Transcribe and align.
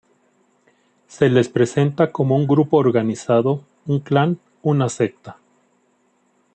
Se 1.05 1.29
les 1.29 1.47
presenta 1.47 2.11
como 2.11 2.35
un 2.35 2.47
grupo 2.47 2.77
organizado, 2.77 3.61
un 3.85 3.99
clan, 3.99 4.39
una 4.63 4.89
secta. 4.89 5.37